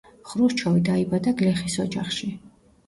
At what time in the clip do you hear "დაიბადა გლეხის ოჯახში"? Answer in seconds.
0.89-2.37